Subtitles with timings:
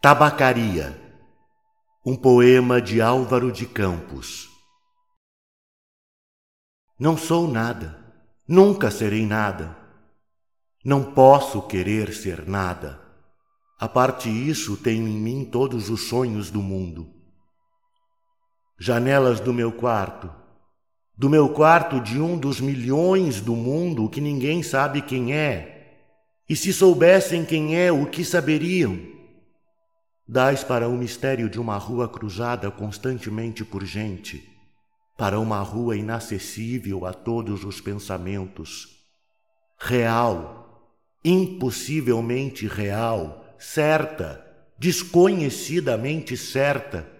[0.00, 0.96] Tabacaria,
[2.06, 4.48] um poema de Álvaro de Campos.
[6.96, 7.98] Não sou nada,
[8.46, 9.76] nunca serei nada.
[10.84, 13.00] Não posso querer ser nada.
[13.76, 17.12] A parte isso, tenho em mim todos os sonhos do mundo.
[18.78, 20.32] Janelas do meu quarto,
[21.16, 26.04] do meu quarto de um dos milhões do mundo que ninguém sabe quem é.
[26.48, 29.17] E se soubessem quem é, o que saberiam?
[30.30, 34.46] Dais para o mistério de uma rua cruzada constantemente por gente,
[35.16, 38.88] para uma rua inacessível a todos os pensamentos,
[39.78, 40.92] real,
[41.24, 44.44] impossivelmente real, certa,
[44.78, 47.10] desconhecidamente certa,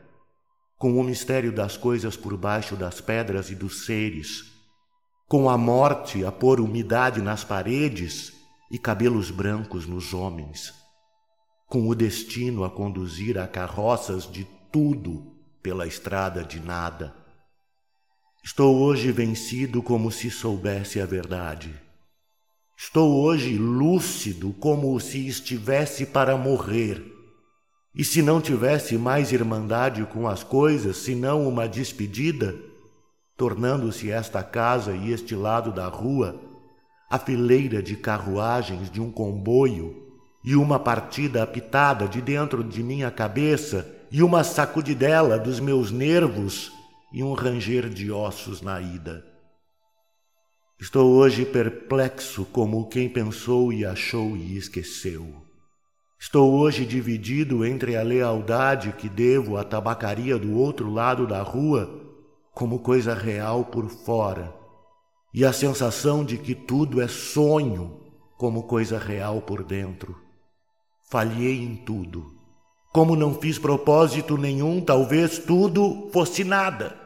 [0.77, 4.53] com o mistério das coisas por baixo das pedras e dos seres,
[5.27, 8.35] com a morte a pôr umidade nas paredes
[8.71, 10.78] e cabelos brancos nos homens
[11.69, 17.15] com o destino a conduzir a carroças de tudo pela estrada de nada.
[18.43, 21.79] Estou hoje vencido como se soubesse a verdade.
[22.75, 27.05] Estou hoje lúcido como se estivesse para morrer.
[27.95, 32.57] E se não tivesse mais irmandade com as coisas, senão uma despedida,
[33.37, 36.41] tornando-se esta casa e este lado da rua
[37.11, 40.08] a fileira de carruagens de um comboio
[40.49, 46.73] e uma partida apitada de dentro de minha cabeça, e uma sacudidela dos meus nervos,
[47.13, 49.23] e um ranger de ossos na ida.
[50.81, 55.35] Estou hoje perplexo como quem pensou e achou e esqueceu.
[56.19, 61.91] Estou hoje dividido entre a lealdade que devo à tabacaria do outro lado da rua,
[62.55, 64.51] como coisa real por fora,
[65.35, 68.01] e a sensação de que tudo é sonho,
[68.39, 70.27] como coisa real por dentro.
[71.11, 72.35] Falhei em tudo.
[72.93, 76.97] Como não fiz propósito nenhum, talvez tudo fosse nada.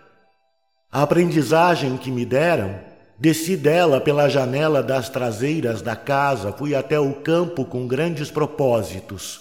[0.91, 2.81] A aprendizagem que me deram,
[3.19, 9.41] desci dela pela janela das traseiras da casa, fui até o campo com grandes propósitos.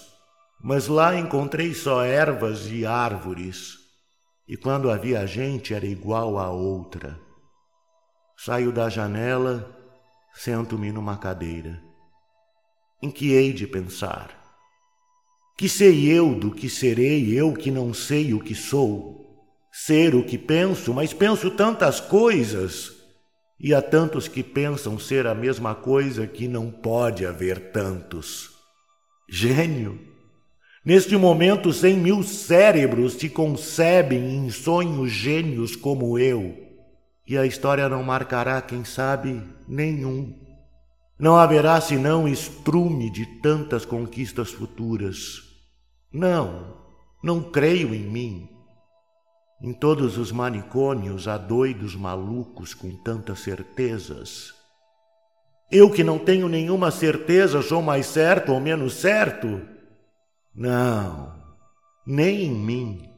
[0.62, 3.78] Mas lá encontrei só ervas e árvores,
[4.46, 7.18] e quando havia gente era igual a outra.
[8.36, 9.76] Saio da janela,
[10.32, 11.82] sento-me numa cadeira.
[13.02, 14.41] Em que hei de pensar?
[15.62, 19.46] Que sei eu do que serei eu que não sei o que sou?
[19.70, 22.90] Ser o que penso, mas penso tantas coisas.
[23.60, 28.50] E há tantos que pensam ser a mesma coisa que não pode haver tantos.
[29.30, 30.00] Gênio!
[30.84, 36.56] Neste momento, cem mil cérebros te concebem em sonhos gênios como eu.
[37.24, 40.34] E a história não marcará, quem sabe, nenhum.
[41.16, 45.51] Não haverá senão estrume de tantas conquistas futuras.
[46.12, 46.76] Não,
[47.22, 48.48] não creio em mim.
[49.62, 54.52] Em todos os manicômios há doidos malucos com tantas certezas.
[55.70, 59.62] Eu que não tenho nenhuma certeza sou mais certo ou menos certo?
[60.54, 61.32] Não,
[62.06, 63.08] nem em mim.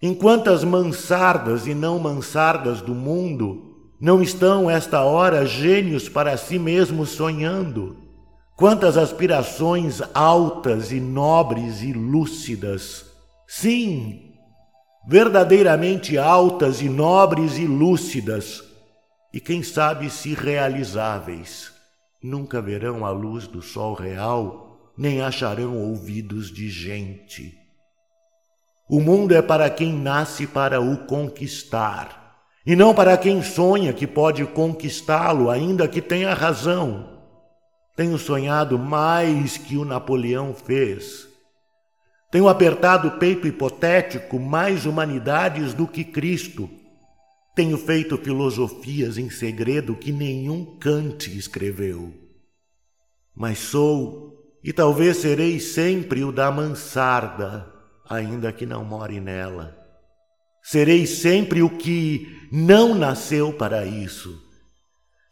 [0.00, 6.58] Em quantas mansardas e não mansardas do mundo não estão, esta hora, gênios para si
[6.58, 8.03] mesmos sonhando?
[8.56, 13.04] Quantas aspirações altas e nobres e lúcidas.
[13.48, 14.32] Sim,
[15.08, 18.62] verdadeiramente altas e nobres e lúcidas.
[19.32, 21.72] E quem sabe se realizáveis.
[22.22, 27.58] Nunca verão a luz do sol real, nem acharão ouvidos de gente.
[28.88, 32.24] O mundo é para quem nasce para o conquistar
[32.64, 37.13] e não para quem sonha que pode conquistá-lo, ainda que tenha razão.
[37.96, 41.28] Tenho sonhado mais que o Napoleão fez.
[42.30, 46.68] Tenho apertado o peito hipotético mais humanidades do que Cristo.
[47.54, 52.12] Tenho feito filosofias em segredo que nenhum Kant escreveu.
[53.32, 54.34] Mas sou,
[54.64, 57.72] e talvez serei sempre o da mansarda,
[58.08, 59.78] ainda que não more nela.
[60.60, 64.43] Serei sempre o que não nasceu para isso.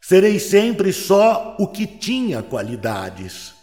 [0.05, 3.53] Serei sempre só o que tinha qualidades.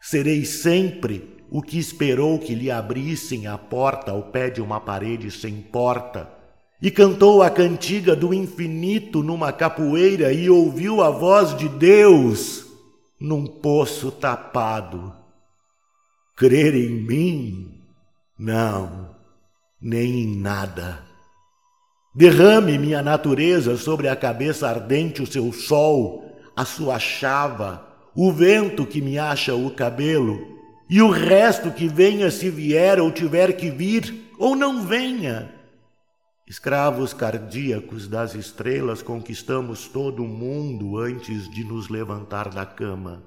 [0.00, 5.30] Serei sempre o que esperou que lhe abrissem a porta ao pé de uma parede
[5.30, 6.26] sem porta,
[6.80, 12.64] e cantou a cantiga do infinito numa capoeira e ouviu a voz de Deus
[13.20, 15.12] num poço tapado.
[16.34, 17.82] Crer em mim?
[18.38, 19.18] Não
[19.80, 21.07] nem em nada.
[22.14, 28.84] Derrame minha natureza sobre a cabeça ardente o seu sol, a sua chava, o vento
[28.86, 30.58] que me acha o cabelo,
[30.90, 35.52] E o resto que venha se vier ou tiver que vir, ou não venha.
[36.46, 43.22] Escravos cardíacos das estrelas, conquistamos todo o mundo antes de nos levantar da cama.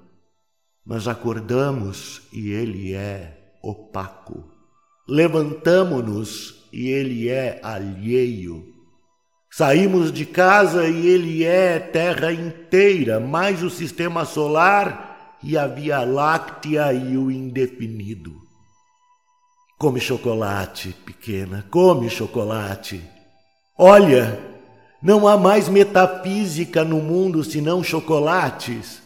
[0.84, 4.44] Mas acordamos e ele é opaco.
[5.08, 8.72] Levantamo-nos e ele é alheio.
[9.50, 16.04] Saímos de casa e ele é terra inteira, mais o sistema solar e a Via
[16.04, 18.34] Láctea e o indefinido.
[19.78, 23.04] Come chocolate, pequena, come chocolate.
[23.78, 24.40] Olha,
[25.02, 29.02] não há mais metafísica no mundo senão chocolates.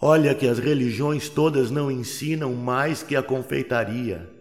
[0.00, 4.39] Olha que as religiões todas não ensinam mais que a confeitaria.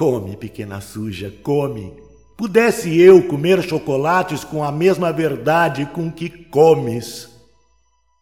[0.00, 1.92] Come, pequena suja, come.
[2.34, 7.28] Pudesse eu comer chocolates com a mesma verdade com que comes.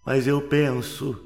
[0.04, 1.16] Mas eu penso,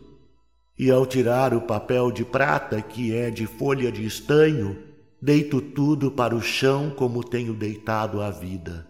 [0.79, 4.77] e ao tirar o papel de prata, que é de folha de estanho,
[5.23, 8.87] deito tudo para o chão como tenho deitado a vida.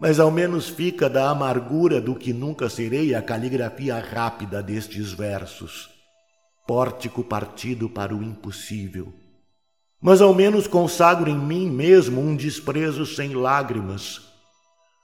[0.00, 5.90] Mas ao menos fica da amargura do que nunca serei a caligrafia rápida destes versos.
[6.64, 9.12] Pórtico partido para o impossível
[10.00, 14.22] mas ao menos consagro em mim mesmo um desprezo sem lágrimas.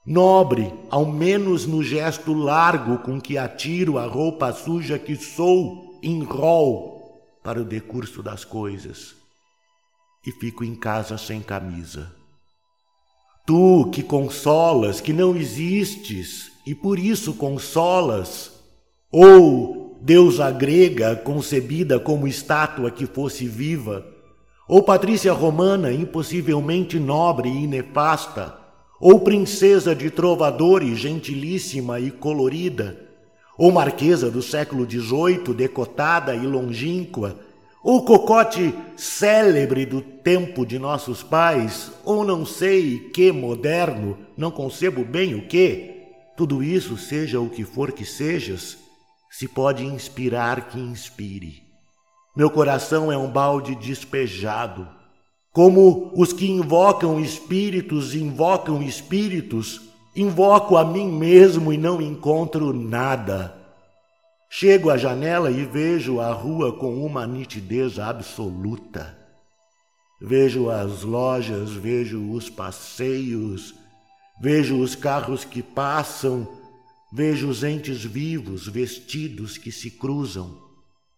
[0.06, 6.22] Nobre, ao menos no gesto largo com que atiro a roupa suja que sou em
[6.22, 9.14] rol para o decurso das coisas.
[10.24, 12.10] E fico em casa sem camisa.
[13.44, 18.52] Tu que consolas, que não existes e por isso consolas,
[19.12, 24.04] ou deusa grega concebida como estátua que fosse viva,
[24.68, 28.58] ou patrícia romana impossivelmente nobre e nefasta,
[29.00, 33.00] ou princesa de trovadores gentilíssima e colorida,
[33.58, 37.38] ou marquesa do século XVIII decotada e longínqua,
[37.82, 45.04] ou cocote célebre do tempo de nossos pais, ou não sei que moderno, não concebo
[45.04, 45.94] bem o que,
[46.36, 48.76] tudo isso, seja o que for que sejas,
[49.30, 51.65] se pode inspirar que inspire.
[52.36, 54.86] Meu coração é um balde despejado.
[55.50, 59.80] Como os que invocam espíritos invocam espíritos,
[60.14, 63.56] invoco a mim mesmo e não encontro nada.
[64.50, 69.16] Chego à janela e vejo a rua com uma nitidez absoluta.
[70.20, 73.74] Vejo as lojas, vejo os passeios,
[74.38, 76.46] vejo os carros que passam,
[77.10, 80.65] vejo os entes vivos vestidos que se cruzam.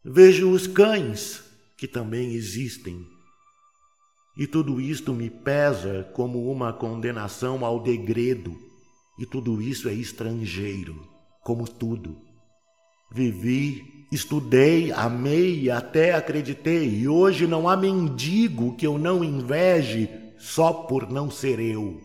[0.05, 1.43] Vejo os cães,
[1.77, 3.05] que também existem.
[4.37, 8.57] E tudo isto me pesa como uma condenação ao degredo,
[9.19, 11.05] e tudo isso é estrangeiro,
[11.43, 12.17] como tudo.
[13.11, 20.09] Vivi, estudei, amei até acreditei, e hoje não há mendigo que eu não inveje
[20.39, 22.01] só por não ser eu.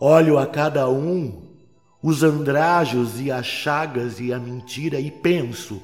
[0.00, 1.54] Olho a cada um,
[2.02, 5.80] os andrajos e as chagas e a mentira, e penso: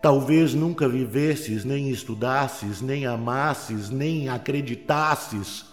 [0.00, 5.64] Talvez nunca vivesses, nem estudasses, nem amasses, nem acreditasses,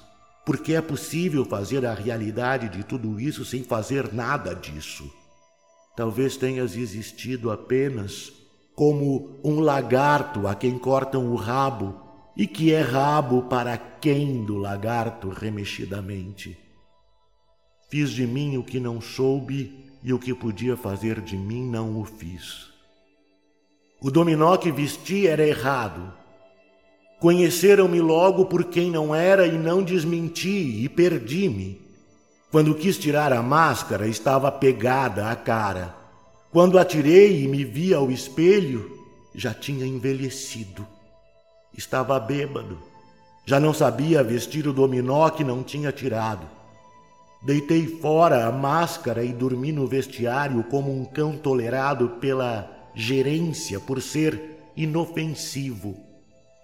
[0.44, 5.12] porque é possível fazer a realidade de tudo isso sem fazer nada disso.
[5.96, 8.34] Talvez tenhas existido apenas
[8.76, 12.02] como um lagarto a quem cortam o rabo
[12.36, 16.58] e que é rabo para quem do lagarto remexidamente.
[17.90, 22.00] Fiz de mim o que não soube e o que podia fazer de mim não
[22.02, 22.75] o fiz.
[24.02, 26.14] O dominó que vesti era errado.
[27.20, 31.82] Conheceram-me logo por quem não era e não desmenti e perdi-me.
[32.52, 35.96] Quando quis tirar a máscara, estava pegada à cara.
[36.52, 38.92] Quando atirei e me vi ao espelho,
[39.34, 40.86] já tinha envelhecido.
[41.78, 42.78] Estava bêbado.
[43.46, 46.48] Já não sabia vestir o dominó que não tinha tirado.
[47.44, 54.02] Deitei fora a máscara e dormi no vestiário como um cão tolerado pela gerência por
[54.02, 55.96] ser inofensivo.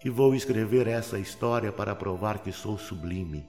[0.03, 3.45] E vou escrever essa história para provar que sou sublime.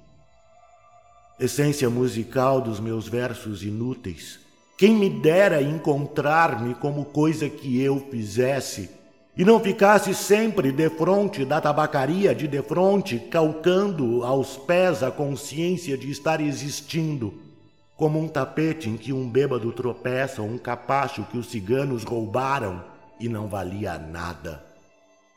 [1.41, 4.39] Essência musical dos meus versos inúteis.
[4.77, 8.91] Quem me dera encontrar-me como coisa que eu fizesse
[9.37, 16.11] e não ficasse sempre defronte da tabacaria de defronte, calcando aos pés a consciência de
[16.11, 17.52] estar existindo
[17.97, 22.85] como um tapete em que um bêbado tropeça ou um capacho que os ciganos roubaram
[23.21, 24.65] e não valia nada.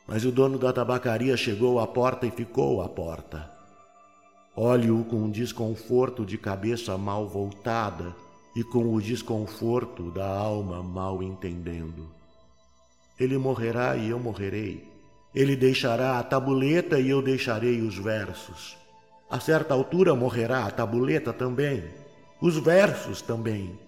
[0.06, 3.50] Mas o dono da tabacaria chegou à porta e ficou à porta.
[4.56, 8.14] Olhe-o com um desconforto de cabeça mal voltada
[8.54, 12.08] e com o desconforto da alma mal entendendo.
[13.20, 14.88] Ele morrerá e eu morrerei.
[15.34, 18.76] Ele deixará a tabuleta e eu deixarei os versos.
[19.28, 21.84] A certa altura morrerá a tabuleta também,
[22.40, 23.78] os versos também.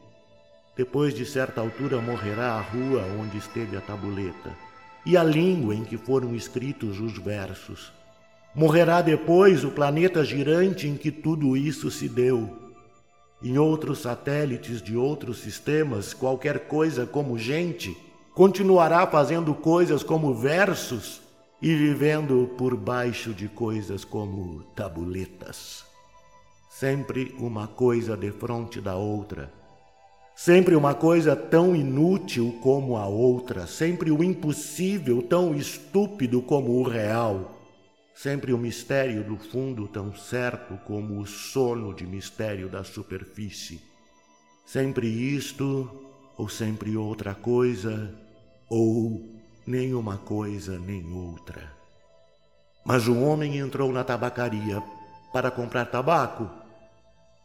[0.76, 4.56] Depois de certa altura morrerá a rua onde esteve a tabuleta
[5.04, 7.92] e a língua em que foram escritos os versos.
[8.54, 12.56] Morrerá depois o planeta girante em que tudo isso se deu.
[13.42, 17.96] Em outros satélites de outros sistemas, qualquer coisa como gente
[18.34, 21.20] continuará fazendo coisas como versos
[21.60, 25.87] e vivendo por baixo de coisas como tabuletas.
[26.78, 29.52] Sempre uma coisa defronte da outra.
[30.36, 36.84] Sempre uma coisa tão inútil como a outra, sempre o impossível tão estúpido como o
[36.84, 37.58] real.
[38.14, 43.82] Sempre o mistério do fundo tão certo como o sono de mistério da superfície.
[44.64, 45.90] Sempre isto,
[46.36, 48.14] ou sempre outra coisa,
[48.70, 49.28] ou
[49.66, 51.72] nem uma coisa nem outra.
[52.84, 54.80] Mas o homem entrou na tabacaria
[55.32, 56.67] para comprar tabaco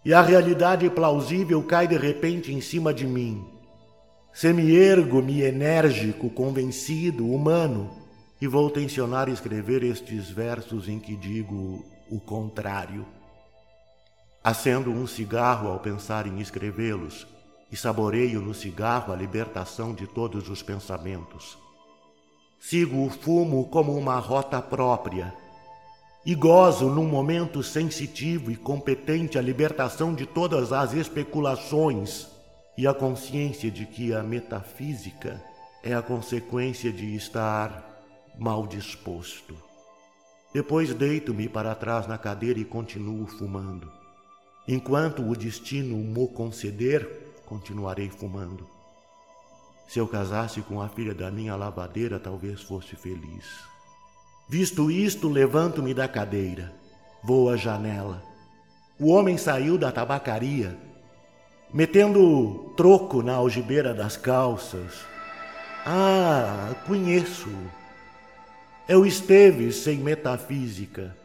[0.05, 3.45] e a realidade plausível cai de repente em cima de mim.
[4.33, 7.89] Semi-ergo-me enérgico, convencido, humano,
[8.41, 13.05] e vou tensionar escrever estes versos em que digo o contrário.
[14.43, 17.25] Acendo um cigarro ao pensar em escrevê-los
[17.71, 21.57] e saboreio no cigarro a libertação de todos os pensamentos.
[22.59, 25.33] Sigo o fumo como uma rota própria
[26.25, 32.27] e gozo num momento sensitivo e competente a libertação de todas as especulações
[32.77, 35.43] e a consciência de que a metafísica
[35.83, 37.83] é a consequência de estar
[38.39, 39.55] mal disposto.
[40.53, 43.91] Depois deito-me para trás na cadeira e continuo fumando.
[44.65, 48.65] Enquanto o destino mo conceder, continuarei fumando.
[49.89, 53.72] Se eu casasse com a filha da minha lavadeira, talvez fosse feliz.
[54.47, 56.71] Visto isto, levanto-me da cadeira,
[57.23, 58.21] vou à janela.
[58.99, 60.77] O homem saiu da tabacaria,
[61.73, 65.05] metendo troco na algibeira das calças.
[65.85, 67.49] Ah, conheço.
[68.87, 71.15] É o Esteves sem metafísica.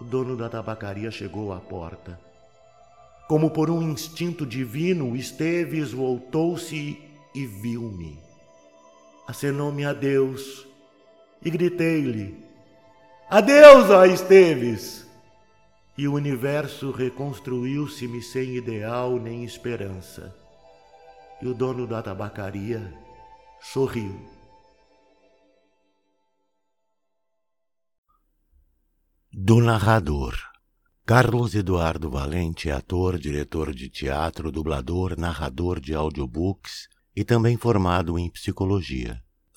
[0.00, 2.18] O dono da tabacaria chegou à porta.
[3.28, 6.98] Como por um instinto divino, Esteves voltou-se
[7.34, 8.18] e viu-me.
[9.26, 10.69] Acenou-me a Deus
[11.44, 12.36] e gritei-lhe:
[13.28, 15.06] Adeus, ó Esteves!
[15.96, 20.34] E o universo reconstruiu-se-me sem ideal nem esperança.
[21.42, 22.92] E o dono da tabacaria
[23.60, 24.18] sorriu.
[29.32, 30.34] Do narrador.
[31.04, 38.18] Carlos Eduardo Valente é ator, diretor de teatro, dublador, narrador de audiobooks e também formado
[38.18, 39.20] em psicologia.